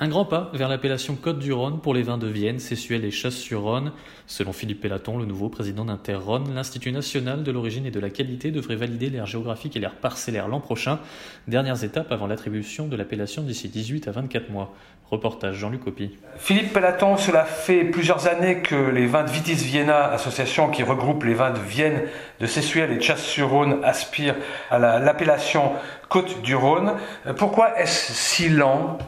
Un 0.00 0.08
grand 0.08 0.24
pas 0.24 0.50
vers 0.52 0.68
l'appellation 0.68 1.14
Côte 1.14 1.38
du 1.38 1.52
Rhône 1.52 1.78
pour 1.78 1.94
les 1.94 2.02
vins 2.02 2.18
de 2.18 2.26
Vienne, 2.26 2.58
Sessuel 2.58 3.04
et 3.04 3.12
Chasse-sur-Rhône. 3.12 3.92
Selon 4.26 4.52
Philippe 4.52 4.80
Pellaton, 4.80 5.18
le 5.18 5.24
nouveau 5.24 5.48
président 5.48 5.84
d'Inter-Rhône, 5.84 6.52
l'Institut 6.52 6.90
national 6.90 7.44
de 7.44 7.52
l'origine 7.52 7.86
et 7.86 7.92
de 7.92 8.00
la 8.00 8.10
qualité 8.10 8.50
devrait 8.50 8.74
valider 8.74 9.08
l'aire 9.08 9.26
géographique 9.26 9.76
et 9.76 9.78
l'aire 9.78 9.94
parcellaire 9.94 10.48
l'an 10.48 10.58
prochain. 10.58 10.98
Dernières 11.46 11.84
étapes 11.84 12.10
avant 12.10 12.26
l'attribution 12.26 12.88
de 12.88 12.96
l'appellation 12.96 13.42
d'ici 13.42 13.68
18 13.68 14.08
à 14.08 14.10
24 14.10 14.50
mois. 14.50 14.74
Reportage 15.12 15.54
Jean-Luc 15.54 15.84
Copy. 15.84 16.10
Philippe 16.38 16.72
Pellaton, 16.72 17.16
cela 17.16 17.44
fait 17.44 17.84
plusieurs 17.84 18.26
années 18.26 18.62
que 18.62 18.74
les 18.74 19.06
vins 19.06 19.22
de 19.22 19.30
Vitis 19.30 19.54
Vienna, 19.54 20.06
association 20.06 20.70
qui 20.70 20.82
regroupe 20.82 21.22
les 21.22 21.34
vins 21.34 21.52
de 21.52 21.60
Vienne, 21.60 22.02
de 22.40 22.46
Sessuel 22.46 22.90
et 22.90 23.00
Chasse-sur-Rhône, 23.00 23.78
aspirent 23.84 24.34
à 24.70 24.80
l'appellation 24.80 25.74
Côte 26.08 26.42
du 26.42 26.56
Rhône. 26.56 26.94
Pourquoi 27.36 27.78
est-ce 27.78 28.12
si 28.12 28.48
lent? 28.48 28.98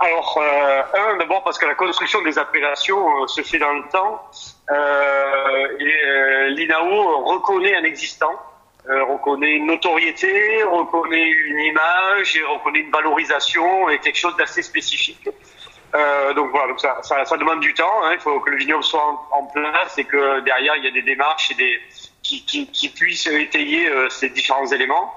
Alors, 0.00 0.38
euh, 0.40 0.82
un, 0.94 1.16
d'abord 1.16 1.42
parce 1.42 1.58
que 1.58 1.66
la 1.66 1.74
construction 1.74 2.22
des 2.22 2.38
appellations 2.38 3.22
euh, 3.22 3.26
se 3.26 3.42
fait 3.42 3.58
dans 3.58 3.72
le 3.72 3.82
temps 3.90 4.30
euh, 4.70 5.76
et 5.80 6.06
euh, 6.06 6.48
l'INAO 6.50 7.24
reconnaît 7.24 7.74
un 7.74 7.82
existant, 7.82 8.32
euh, 8.88 9.02
reconnaît 9.04 9.56
une 9.56 9.66
notoriété, 9.66 10.62
reconnaît 10.62 11.28
une 11.28 11.58
image, 11.58 12.36
et 12.36 12.44
reconnaît 12.44 12.80
une 12.80 12.92
valorisation 12.92 13.88
et 13.88 13.98
quelque 13.98 14.18
chose 14.18 14.36
d'assez 14.36 14.62
spécifique. 14.62 15.28
donc 16.36 16.50
voilà, 16.52 16.68
donc 16.68 16.80
ça, 16.80 16.98
ça, 17.02 17.24
ça, 17.24 17.36
demande 17.36 17.58
du 17.58 17.74
temps. 17.74 18.04
Hein, 18.04 18.12
il 18.12 18.20
faut 18.20 18.38
que 18.38 18.50
le 18.50 18.56
vignoble 18.56 18.84
soit 18.84 19.02
en, 19.32 19.44
place 19.46 19.98
et 19.98 20.04
que 20.04 20.40
derrière 20.40 20.76
il 20.76 20.84
y 20.84 20.88
a 20.88 20.92
des 20.92 21.02
démarches 21.02 21.50
et 21.50 21.54
des 21.54 21.80
qui, 22.22 22.44
qui, 22.44 22.70
qui 22.70 22.88
puissent 22.90 23.26
étayer 23.26 23.90
ces 24.10 24.28
différents 24.28 24.66
éléments. 24.66 25.12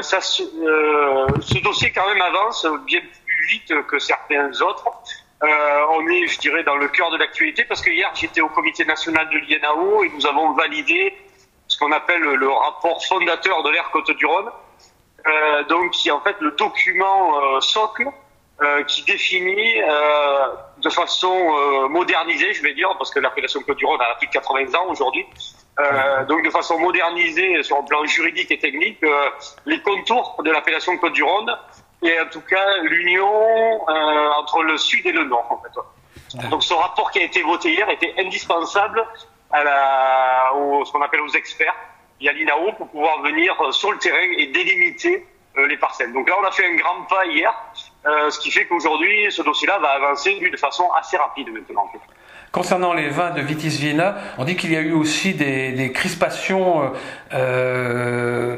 ça, 0.00 0.20
ce 0.22 1.62
dossier 1.62 1.92
quand 1.92 2.06
même 2.06 2.22
avance 2.22 2.64
bien 2.86 3.02
vite 3.46 3.72
que 3.86 3.98
certains 3.98 4.50
autres. 4.60 4.90
Euh, 5.42 5.48
on 5.90 6.06
est, 6.08 6.26
je 6.26 6.38
dirais, 6.38 6.62
dans 6.62 6.76
le 6.76 6.88
cœur 6.88 7.10
de 7.10 7.18
l'actualité 7.18 7.64
parce 7.64 7.82
que 7.82 7.90
hier 7.90 8.10
j'étais 8.14 8.40
au 8.40 8.48
comité 8.48 8.86
national 8.86 9.28
de 9.28 9.36
l'INAO 9.38 10.02
et 10.04 10.08
nous 10.08 10.26
avons 10.26 10.52
validé 10.52 11.14
ce 11.68 11.78
qu'on 11.78 11.92
appelle 11.92 12.22
le 12.22 12.48
rapport 12.48 13.04
fondateur 13.04 13.62
de 13.62 13.70
l'ère 13.70 13.90
Côte-du-Rhône, 13.90 14.50
euh, 15.26 15.64
donc 15.64 15.90
qui 15.90 16.08
est 16.08 16.12
en 16.12 16.20
fait 16.20 16.36
le 16.40 16.52
document 16.52 17.38
euh, 17.38 17.60
socle 17.60 18.08
qui 18.88 19.02
définit 19.02 19.82
de 20.78 20.88
façon 20.88 21.88
modernisée, 21.90 22.54
je 22.54 22.62
vais 22.62 22.72
dire, 22.72 22.88
parce 22.96 23.10
que 23.10 23.20
l'appellation 23.20 23.60
Côte-du-Rhône 23.60 24.00
a 24.00 24.14
plus 24.14 24.28
de 24.28 24.32
80 24.32 24.74
ans 24.78 24.86
aujourd'hui, 24.88 25.26
donc 26.26 26.42
de 26.42 26.48
façon 26.48 26.78
modernisée 26.78 27.62
sur 27.62 27.76
le 27.76 27.84
plan 27.84 28.02
juridique 28.06 28.50
et 28.50 28.58
technique, 28.58 29.04
les 29.66 29.78
contours 29.82 30.40
de 30.42 30.50
l'appellation 30.50 30.96
Côte-du-Rhône 30.96 31.54
et 32.02 32.20
en 32.20 32.26
tout 32.26 32.40
cas 32.42 32.78
l'union 32.82 33.28
euh, 33.88 34.28
entre 34.38 34.62
le 34.62 34.76
sud 34.76 35.04
et 35.06 35.12
le 35.12 35.24
nord 35.24 35.46
en 35.50 35.62
fait. 35.62 36.48
Donc 36.50 36.62
ce 36.62 36.74
rapport 36.74 37.10
qui 37.10 37.20
a 37.20 37.22
été 37.22 37.42
voté 37.42 37.72
hier 37.72 37.88
était 37.88 38.14
indispensable 38.18 39.04
à 39.50 39.64
la, 39.64 40.52
au, 40.54 40.84
ce 40.84 40.92
qu'on 40.92 41.02
appelle 41.02 41.22
aux 41.22 41.34
experts 41.34 41.74
et 42.20 42.28
à 42.28 42.32
l'INAO 42.32 42.72
pour 42.76 42.88
pouvoir 42.88 43.22
venir 43.22 43.54
sur 43.72 43.92
le 43.92 43.98
terrain 43.98 44.28
et 44.36 44.46
délimiter 44.48 45.26
euh, 45.56 45.66
les 45.66 45.76
parcelles. 45.76 46.12
Donc 46.12 46.28
là 46.28 46.34
on 46.40 46.44
a 46.44 46.50
fait 46.50 46.66
un 46.66 46.74
grand 46.74 47.02
pas 47.08 47.24
hier, 47.26 47.54
euh, 48.06 48.30
ce 48.30 48.38
qui 48.40 48.50
fait 48.50 48.66
qu'aujourd'hui 48.66 49.30
ce 49.30 49.42
dossier-là 49.42 49.78
va 49.78 49.90
avancer 49.90 50.38
de 50.38 50.56
façon 50.56 50.90
assez 50.92 51.16
rapide 51.16 51.50
maintenant. 51.50 51.84
En 51.84 51.88
fait. 51.88 52.00
Concernant 52.52 52.94
les 52.94 53.10
vins 53.10 53.32
de 53.32 53.42
Vitis 53.42 53.68
Vienna, 53.68 54.16
on 54.38 54.44
dit 54.44 54.56
qu'il 54.56 54.72
y 54.72 54.76
a 54.76 54.80
eu 54.80 54.92
aussi 54.92 55.34
des, 55.34 55.72
des 55.72 55.92
crispations 55.92 56.80
euh, 56.80 56.90
euh, 57.34 58.56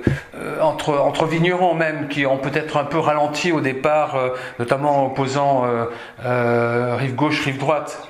entre, 0.61 0.95
entre 0.99 1.27
vignerons 1.27 1.75
même 1.75 2.09
qui 2.09 2.27
ont 2.27 2.39
peut-être 2.39 2.77
un 2.77 2.85
peu 2.85 2.99
ralenti 2.99 3.53
au 3.53 3.61
départ, 3.61 4.17
euh, 4.17 4.31
notamment 4.59 5.05
en 5.05 5.07
opposant 5.07 5.65
euh, 5.65 5.87
euh, 6.25 6.97
rive 6.97 7.15
gauche, 7.15 7.45
rive 7.45 7.59
droite. 7.59 8.09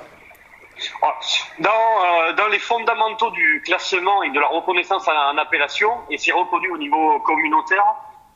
Ah, 1.01 1.19
dans, 1.59 2.35
dans, 2.37 2.47
les 2.47 2.59
fondamentaux 2.59 3.31
du 3.31 3.61
classement 3.65 4.23
et 4.23 4.29
de 4.29 4.39
la 4.39 4.47
reconnaissance 4.47 5.07
en 5.07 5.37
appellation, 5.37 5.91
et 6.09 6.17
c'est 6.17 6.31
reconnu 6.31 6.71
au 6.71 6.77
niveau 6.77 7.19
communautaire, 7.19 7.83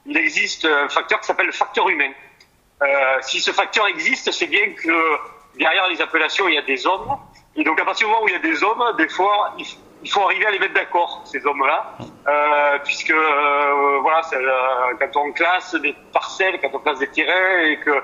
il 0.06 0.18
existe 0.18 0.66
un 0.66 0.90
facteur 0.90 1.22
qui 1.22 1.28
s'appelle 1.28 1.46
le 1.46 1.54
facteur 1.54 1.88
humain. 1.88 2.12
si 3.22 3.40
ce 3.40 3.52
facteur 3.52 3.88
existe, 3.88 4.30
c'est 4.32 4.48
bien 4.48 4.74
que 4.74 5.18
derrière 5.58 5.88
les 5.88 6.02
appellations, 6.02 6.50
il 6.50 6.56
y 6.56 6.58
a 6.58 6.64
des 6.64 6.86
hommes 6.86 7.18
et 7.56 7.64
donc 7.64 7.80
à 7.80 7.86
partir 7.86 8.08
du 8.08 8.14
moment 8.14 8.26
où 8.26 8.28
il 8.28 8.34
y 8.34 8.36
a 8.36 8.40
des 8.40 8.64
hommes, 8.64 8.84
des 8.98 9.08
fois, 9.08 9.56
il 10.04 10.10
faut 10.10 10.22
arriver 10.22 10.46
à 10.46 10.52
les 10.52 10.60
mettre 10.60 10.74
d'accord, 10.74 11.22
ces 11.26 11.46
hommes-là, 11.46 11.98
euh, 12.28 12.80
puisque 12.84 13.12
euh, 13.12 14.00
voilà, 14.02 14.22
euh, 14.34 14.94
quand 15.00 15.20
on 15.20 15.32
classe 15.32 15.76
des 15.76 15.96
parcelles, 16.12 16.60
quand 16.62 16.70
on 16.74 16.80
classe 16.80 17.00
des 17.00 17.08
terrains, 17.08 17.60
et 17.66 17.80
que 17.80 18.02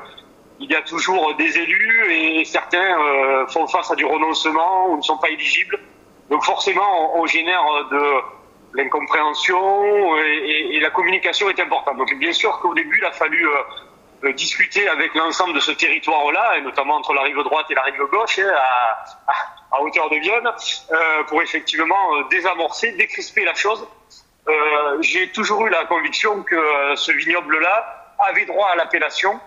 il 0.60 0.70
y 0.70 0.76
a 0.76 0.82
toujours 0.82 1.36
des 1.36 1.58
élus 1.58 2.12
et 2.12 2.46
certains 2.46 3.00
euh, 3.00 3.48
font 3.48 3.68
face 3.68 3.92
à 3.92 3.96
du 3.96 4.06
renoncement 4.06 4.90
ou 4.90 4.98
ne 4.98 5.02
sont 5.02 5.18
pas 5.18 5.30
éligibles. 5.30 5.80
Donc 6.30 6.44
forcément, 6.44 7.18
on, 7.18 7.26
génère 7.26 7.64
de 7.90 8.04
l'incompréhension 8.74 10.18
et, 10.18 10.80
la 10.80 10.90
communication 10.90 11.50
est 11.50 11.60
importante. 11.60 11.98
Donc 11.98 12.14
bien 12.20 12.34
sûr 12.34 12.60
qu'au 12.60 12.74
début, 12.74 13.00
il 13.00 13.06
a 13.06 13.12
fallu 13.12 13.48
euh, 13.48 13.52
euh, 14.26 14.34
discuter 14.34 14.88
avec 14.90 15.16
l'ensemble 15.16 15.54
de 15.54 15.60
ce 15.60 15.72
territoire-là, 15.72 16.58
et 16.58 16.62
notamment 16.62 16.96
entre 16.96 17.14
la 17.14 17.22
rive 17.22 17.42
droite 17.44 17.66
et 17.70 17.76
la 17.76 17.84
rive 17.84 18.04
gauche, 18.12 18.40
hein, 18.40 18.54
à, 19.28 19.34
hauteur 19.78 20.10
de 20.10 20.18
Vienne, 20.18 20.50
euh, 20.92 21.24
pour 21.26 21.42
effectivement 21.42 22.16
euh, 22.16 22.24
désamorcer, 22.30 22.92
décrisper 22.94 23.46
la 23.46 23.54
chose. 23.54 23.86
Euh, 24.48 24.98
J'ai 25.02 25.30
toujours 25.32 25.66
eu 25.68 25.70
la 25.70 25.86
conviction 25.86 26.44
que 26.44 26.56
euh, 26.56 26.96
ce 26.96 27.12
vignoble-là 27.12 28.16
avait 28.20 28.46
droit 28.46 28.70
à 28.70 28.76
l'appellation, 28.76 29.40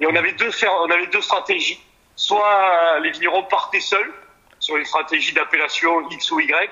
et 0.00 0.06
on 0.06 0.14
avait 0.14 0.32
deux, 0.32 0.50
on 0.66 0.90
avait 0.90 1.06
deux 1.06 1.22
stratégies. 1.22 1.80
Soit 2.16 2.98
les 3.00 3.10
vignerons 3.10 3.44
partaient 3.44 3.80
seuls 3.80 4.12
sur 4.58 4.76
une 4.76 4.84
stratégie 4.84 5.32
d'appellation 5.32 6.08
X 6.10 6.30
ou 6.30 6.40
Y, 6.40 6.70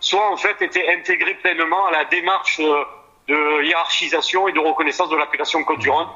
soit 0.00 0.30
en 0.30 0.36
fait 0.36 0.60
étaient 0.60 0.92
intégrés 0.92 1.34
pleinement 1.34 1.86
à 1.86 1.92
la 1.92 2.04
démarche 2.04 2.58
de 2.58 3.62
hiérarchisation 3.62 4.48
et 4.48 4.52
de 4.52 4.58
reconnaissance 4.58 5.08
de 5.08 5.16
l'appellation 5.16 5.64
Côte-du-Rhône 5.64 6.08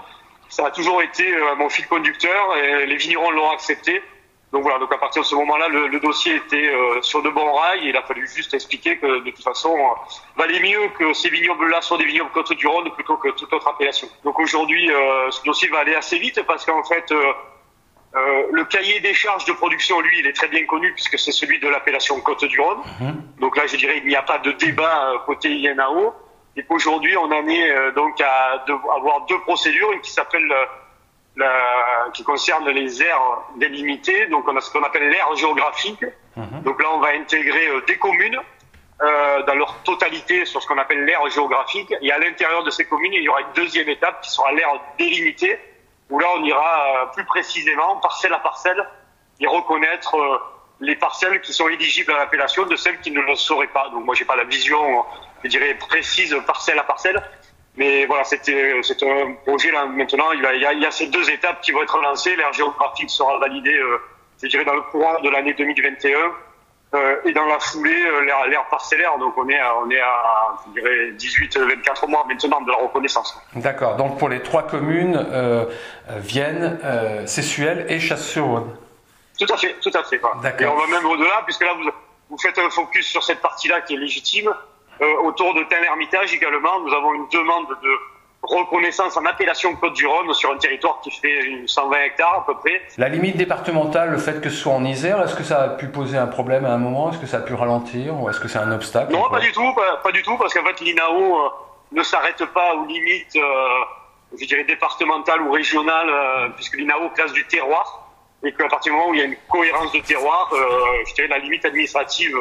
ça 0.48 0.66
a 0.66 0.70
toujours 0.70 1.02
été 1.02 1.26
euh, 1.34 1.54
mon 1.56 1.68
fil 1.68 1.86
conducteur 1.86 2.56
et 2.56 2.86
les 2.86 2.96
vignerons 2.96 3.30
l'ont 3.30 3.50
accepté. 3.50 4.02
Donc 4.56 4.62
voilà, 4.62 4.78
donc 4.78 4.90
à 4.90 4.96
partir 4.96 5.20
de 5.20 5.26
ce 5.26 5.34
moment-là, 5.34 5.68
le, 5.68 5.88
le, 5.88 6.00
dossier 6.00 6.36
était 6.36 6.70
euh, 6.70 7.02
sur 7.02 7.22
de 7.22 7.28
bons 7.28 7.52
rails 7.52 7.84
et 7.84 7.90
il 7.90 7.96
a 7.98 8.00
fallu 8.00 8.26
juste 8.26 8.54
expliquer 8.54 8.96
que 8.96 9.22
de 9.22 9.30
toute 9.30 9.44
façon, 9.44 9.68
euh, 9.76 10.14
valait 10.34 10.60
mieux 10.60 10.88
que 10.98 11.12
ces 11.12 11.28
vignobles-là 11.28 11.82
soient 11.82 11.98
des 11.98 12.06
vignobles 12.06 12.30
Côte 12.30 12.54
du 12.54 12.66
Rhône 12.66 12.90
plutôt 12.92 13.18
que 13.18 13.28
toute 13.32 13.52
autre 13.52 13.68
appellation. 13.68 14.08
Donc 14.24 14.40
aujourd'hui, 14.40 14.90
euh, 14.90 15.30
ce 15.30 15.42
dossier 15.44 15.68
va 15.68 15.80
aller 15.80 15.94
assez 15.94 16.18
vite 16.18 16.40
parce 16.46 16.64
qu'en 16.64 16.82
fait, 16.84 17.12
euh, 17.12 17.32
le 18.50 18.64
cahier 18.64 18.98
des 19.00 19.12
charges 19.12 19.44
de 19.44 19.52
production, 19.52 20.00
lui, 20.00 20.20
il 20.20 20.26
est 20.26 20.32
très 20.32 20.48
bien 20.48 20.64
connu 20.64 20.90
puisque 20.94 21.18
c'est 21.18 21.32
celui 21.32 21.60
de 21.60 21.68
l'appellation 21.68 22.18
Côte 22.22 22.46
du 22.46 22.58
Rhône. 22.58 22.78
Mmh. 22.98 23.40
Donc 23.40 23.58
là, 23.58 23.66
je 23.66 23.76
dirais, 23.76 23.98
il 23.98 24.06
n'y 24.06 24.16
a 24.16 24.22
pas 24.22 24.38
de 24.38 24.52
débat 24.52 25.22
côté 25.26 25.50
INAO. 25.50 26.14
Et 26.56 26.64
qu'aujourd'hui, 26.64 27.14
on 27.18 27.30
en 27.30 27.46
est 27.46 27.92
donc 27.92 28.18
à 28.22 28.64
avoir 28.96 29.26
deux 29.26 29.38
procédures, 29.40 29.92
une 29.92 30.00
qui 30.00 30.10
s'appelle 30.10 30.50
la, 31.36 32.10
qui 32.14 32.24
concerne 32.24 32.68
les 32.70 33.02
aires 33.02 33.42
délimitées, 33.56 34.26
donc 34.26 34.48
on 34.48 34.56
a 34.56 34.60
ce 34.60 34.70
qu'on 34.70 34.82
appelle 34.82 35.08
l'aire 35.08 35.34
géographique. 35.36 36.04
Mmh. 36.36 36.62
Donc 36.64 36.82
là, 36.82 36.88
on 36.92 37.00
va 37.00 37.08
intégrer 37.10 37.68
euh, 37.68 37.82
des 37.86 37.98
communes 37.98 38.38
euh, 39.02 39.42
dans 39.42 39.54
leur 39.54 39.74
totalité 39.82 40.44
sur 40.44 40.62
ce 40.62 40.66
qu'on 40.66 40.78
appelle 40.78 41.04
l'aire 41.04 41.28
géographique. 41.30 41.94
Et 42.00 42.10
à 42.10 42.18
l'intérieur 42.18 42.64
de 42.64 42.70
ces 42.70 42.86
communes, 42.86 43.12
il 43.12 43.22
y 43.22 43.28
aura 43.28 43.42
une 43.42 43.52
deuxième 43.54 43.88
étape 43.88 44.22
qui 44.22 44.30
sera 44.30 44.52
l'aire 44.52 44.80
délimitée, 44.98 45.58
où 46.10 46.18
là, 46.18 46.26
on 46.36 46.44
ira 46.44 47.10
plus 47.14 47.24
précisément, 47.24 47.96
parcelle 47.96 48.32
à 48.32 48.38
parcelle, 48.38 48.82
et 49.38 49.46
reconnaître 49.46 50.16
euh, 50.16 50.38
les 50.80 50.96
parcelles 50.96 51.40
qui 51.40 51.52
sont 51.52 51.68
éligibles 51.68 52.12
à 52.12 52.18
l'appellation 52.18 52.64
de 52.66 52.76
celles 52.76 53.00
qui 53.00 53.10
ne 53.10 53.20
le 53.20 53.34
seraient 53.34 53.66
pas. 53.66 53.88
Donc 53.90 54.04
moi, 54.04 54.14
j'ai 54.14 54.24
pas 54.24 54.36
la 54.36 54.44
vision 54.44 55.04
je 55.44 55.48
dirais, 55.48 55.74
précise 55.74 56.36
parcelle 56.46 56.78
à 56.78 56.82
parcelle. 56.82 57.22
Mais 57.76 58.06
voilà, 58.06 58.24
c'était 58.24 58.74
c'est 58.82 59.02
un 59.02 59.32
projet 59.44 59.70
là 59.70 59.86
maintenant. 59.86 60.32
Il, 60.32 60.42
va, 60.42 60.54
il, 60.54 60.62
y 60.62 60.66
a, 60.66 60.72
il 60.72 60.80
y 60.80 60.86
a 60.86 60.90
ces 60.90 61.08
deux 61.08 61.30
étapes 61.30 61.60
qui 61.60 61.72
vont 61.72 61.82
être 61.82 62.00
lancées. 62.00 62.34
L'aire 62.36 62.52
géographique 62.52 63.10
sera 63.10 63.38
validée, 63.38 63.76
euh, 63.76 63.98
je 64.42 64.48
dirais, 64.48 64.64
dans 64.64 64.74
le 64.74 64.82
courant 64.82 65.20
de 65.20 65.28
l'année 65.28 65.54
2021. 65.54 66.16
Euh, 66.94 67.16
et 67.24 67.32
dans 67.32 67.44
la 67.46 67.58
foulée, 67.58 68.06
euh, 68.06 68.48
l'ère 68.48 68.66
parcellaire. 68.70 69.18
Donc 69.18 69.36
on 69.36 69.48
est 69.48 69.58
à, 69.58 69.76
on 69.76 69.90
est 69.90 70.00
à 70.00 70.56
je 70.66 70.80
dirais 70.80 71.10
18-24 71.18 72.08
mois 72.08 72.24
maintenant 72.28 72.60
de 72.60 72.70
la 72.70 72.76
reconnaissance. 72.76 73.38
D'accord. 73.56 73.96
Donc 73.96 74.18
pour 74.18 74.28
les 74.28 74.40
trois 74.40 74.62
communes, 74.62 75.16
euh, 75.30 75.64
Vienne, 76.08 76.78
euh, 76.84 77.26
Sessuel 77.26 77.86
et 77.88 77.98
Chasse-sur-Rhône. 77.98 78.74
Tout 79.38 79.52
à 79.52 79.56
fait, 79.56 79.74
tout 79.82 79.90
à 79.92 80.02
fait. 80.04 80.16
Et 80.16 80.66
on 80.66 80.76
va 80.76 80.86
même 80.86 81.04
au-delà, 81.04 81.42
puisque 81.44 81.64
là 81.64 81.74
vous, 81.74 81.90
vous 82.30 82.38
faites 82.38 82.58
un 82.58 82.70
focus 82.70 83.06
sur 83.06 83.22
cette 83.22 83.40
partie-là 83.40 83.80
qui 83.82 83.94
est 83.94 83.98
légitime. 83.98 84.54
Autour 85.24 85.54
de 85.54 85.62
Tain-l'Hermitage 85.64 86.34
également, 86.34 86.80
nous 86.80 86.92
avons 86.92 87.14
une 87.14 87.28
demande 87.28 87.68
de 87.82 87.90
reconnaissance 88.46 89.16
en 89.16 89.24
appellation 89.24 89.74
Côte-du-Rhône 89.76 90.32
sur 90.34 90.52
un 90.52 90.56
territoire 90.56 91.00
qui 91.02 91.10
fait 91.10 91.66
120 91.66 91.96
hectares 92.02 92.34
à 92.34 92.46
peu 92.46 92.54
près. 92.56 92.82
La 92.96 93.08
limite 93.08 93.36
départementale, 93.36 94.10
le 94.10 94.18
fait 94.18 94.40
que 94.40 94.50
ce 94.50 94.56
soit 94.56 94.72
en 94.72 94.84
Isère, 94.84 95.22
est-ce 95.22 95.34
que 95.34 95.42
ça 95.42 95.62
a 95.62 95.68
pu 95.68 95.88
poser 95.88 96.16
un 96.16 96.26
problème 96.26 96.64
à 96.64 96.70
un 96.70 96.78
moment? 96.78 97.10
Est-ce 97.10 97.18
que 97.18 97.26
ça 97.26 97.38
a 97.38 97.40
pu 97.40 97.54
ralentir 97.54 98.18
ou 98.20 98.30
est-ce 98.30 98.40
que 98.40 98.48
c'est 98.48 98.58
un 98.58 98.72
obstacle? 98.72 99.12
Non, 99.12 99.28
pas 99.28 99.40
du 99.40 99.52
tout, 99.52 99.74
pas, 100.02 100.12
du 100.12 100.22
tout, 100.22 100.36
parce 100.36 100.54
qu'en 100.54 100.64
fait 100.64 100.80
l'INAO 100.80 101.36
euh, 101.36 101.48
ne 101.92 102.02
s'arrête 102.02 102.44
pas 102.46 102.74
aux 102.74 102.86
limites, 102.86 103.36
euh, 103.36 104.38
je 104.38 104.46
dirais 104.46 104.64
départementales 104.64 105.42
ou 105.42 105.50
régionales, 105.50 106.08
euh, 106.08 106.48
puisque 106.54 106.76
l'INAO 106.76 107.10
classe 107.10 107.32
du 107.32 107.44
terroir 107.46 108.02
et 108.44 108.52
qu'à 108.52 108.68
partir 108.68 108.92
du 108.92 108.98
moment 108.98 109.10
où 109.10 109.14
il 109.14 109.20
y 109.20 109.22
a 109.22 109.26
une 109.26 109.36
cohérence 109.48 109.90
de 109.92 110.00
terroir, 110.00 110.52
je 110.52 111.14
dirais 111.14 111.26
la 111.26 111.38
limite 111.38 111.64
administrative 111.64 112.36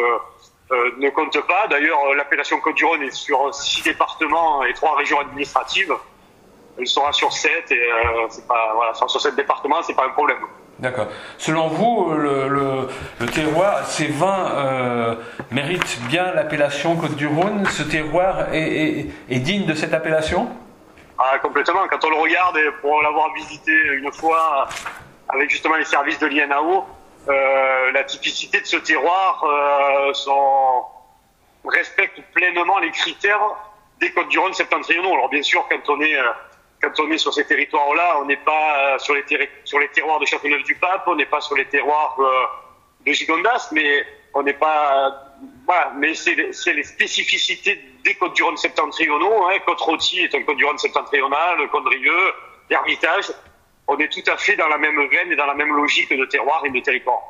euh, 0.71 0.91
ne 0.97 1.09
compte 1.09 1.39
pas. 1.47 1.67
D'ailleurs, 1.67 1.99
euh, 2.09 2.15
l'appellation 2.15 2.59
Côte-du-Rhône 2.59 3.03
est 3.03 3.11
sur 3.11 3.53
six 3.53 3.83
départements 3.83 4.63
et 4.63 4.73
trois 4.73 4.95
régions 4.97 5.19
administratives. 5.19 5.93
Elle 6.77 6.87
sera 6.87 7.13
sur 7.13 7.31
sept 7.31 7.71
et 7.71 7.79
euh, 7.79 8.25
c'est 8.29 8.47
pas 8.47 8.71
voilà, 8.75 8.93
sur 8.93 9.09
sept 9.21 9.35
départements, 9.35 9.81
c'est 9.83 9.95
pas 9.95 10.05
un 10.05 10.09
problème. 10.09 10.39
D'accord. 10.79 11.07
Selon 11.37 11.67
vous, 11.67 12.11
le, 12.11 12.49
le, 12.49 12.89
le 13.21 13.25
terroir, 13.27 13.85
ces 13.85 14.07
vins 14.07 14.51
euh, 14.55 15.15
méritent 15.51 15.99
bien 16.09 16.33
l'appellation 16.33 16.97
Côte-du-Rhône. 16.97 17.65
Ce 17.67 17.83
terroir 17.83 18.53
est, 18.53 18.59
est, 18.59 19.05
est, 19.29 19.39
digne 19.39 19.65
de 19.65 19.73
cette 19.73 19.93
appellation? 19.93 20.49
Ah, 21.17 21.37
Complètement. 21.39 21.87
Quand 21.89 22.03
on 22.03 22.09
le 22.09 22.17
regarde, 22.17 22.57
et 22.57 22.69
pour 22.81 23.01
l'avoir 23.01 23.33
visité 23.35 23.71
une 23.93 24.11
fois 24.11 24.67
avec 25.29 25.49
justement 25.49 25.75
les 25.75 25.85
services 25.85 26.19
de 26.19 26.27
l'INAO, 26.27 26.83
la 27.27 28.03
typicité 28.03 28.61
de 28.61 28.65
ce 28.65 28.77
terroir 28.77 29.43
euh, 29.43 30.13
respecte 31.69 32.21
pleinement 32.33 32.79
les 32.79 32.91
critères 32.91 33.41
des 33.99 34.11
Côtes 34.11 34.29
du 34.29 34.39
Rhône 34.39 34.53
septentrionaux. 34.53 35.13
Alors 35.13 35.29
bien 35.29 35.41
sûr, 35.41 35.65
quand 35.69 35.89
on 35.89 36.01
est 36.01 36.15
euh, 36.15 36.31
quand 36.81 36.99
on 36.99 37.09
est 37.11 37.17
sur 37.17 37.33
ces 37.33 37.45
territoires-là, 37.45 38.19
on 38.21 38.25
n'est 38.25 38.37
pas 38.37 38.99
sur 38.99 39.15
les, 39.15 39.23
terroirs 39.23 40.19
de 40.19 40.25
Châteauneuf-du-Pape, 40.25 41.03
on 41.07 41.15
n'est 41.15 41.25
pas 41.25 41.41
sur 41.41 41.55
les 41.55 41.65
terroirs 41.65 42.17
de 43.05 43.11
Gigondas, 43.11 43.69
mais 43.71 44.05
on 44.33 44.43
n'est 44.43 44.53
pas 44.53 45.25
voilà, 45.65 45.93
mais 45.95 46.13
c'est 46.13 46.35
les 46.73 46.83
spécificités 46.83 47.81
des 48.03 48.15
Côtes 48.15 48.35
du 48.35 48.43
Rhône 48.43 48.57
septentrionaux. 48.57 49.47
Hein. 49.47 49.57
Côte-Rôtie 49.65 50.21
est 50.21 50.35
un 50.35 50.43
Côte 50.43 50.57
du 50.57 50.65
Rhône 50.65 50.77
septentrional, 50.77 51.67
Condrieux, 51.69 52.33
Hermitage 52.69 53.31
on 53.87 53.97
est 53.97 54.11
tout 54.11 54.31
à 54.31 54.37
fait 54.37 54.55
dans 54.55 54.67
la 54.67 54.77
même 54.77 54.99
veine 55.09 55.31
et 55.31 55.35
dans 55.35 55.45
la 55.45 55.53
même 55.53 55.75
logique 55.75 56.11
de 56.11 56.25
terroir 56.25 56.63
et 56.65 56.69
de 56.69 56.79
territoire. 56.79 57.29